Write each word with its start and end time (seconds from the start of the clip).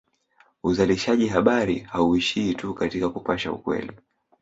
Uzalishaji 0.63 1.27
habari 1.27 1.79
hauishii 1.79 2.53
tu 2.53 2.73
katika 2.73 3.09
kupasha 3.09 3.51
ukweli 3.51 3.91